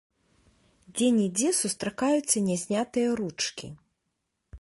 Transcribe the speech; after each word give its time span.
Дзе-нідзе 0.95 1.49
сустракаюцца 1.61 2.37
не 2.47 2.55
знятыя 2.63 3.07
ручкі. 3.21 3.67